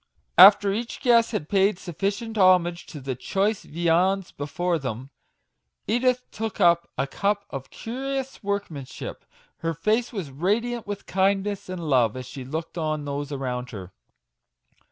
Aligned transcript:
After 0.39 0.73
each 0.73 0.99
guest 1.01 1.29
had 1.31 1.47
paid 1.47 1.77
sufficient 1.77 2.35
homage 2.35 2.87
to 2.87 2.99
the 2.99 3.13
choice 3.13 3.61
viands 3.61 4.31
before 4.31 4.79
them, 4.79 5.11
Edith 5.85 6.25
took 6.31 6.59
up 6.59 6.89
a 6.97 7.05
cup 7.05 7.45
of 7.51 7.69
curious 7.69 8.41
workmanship; 8.41 9.25
her 9.57 9.75
face 9.75 10.11
was 10.11 10.31
radiant 10.31 10.87
with 10.87 11.05
kindness 11.05 11.69
and 11.69 11.87
love 11.87 12.17
as 12.17 12.25
she 12.25 12.43
looked 12.43 12.79
on 12.79 13.05
those 13.05 13.31
around 13.31 13.69
her. 13.69 13.93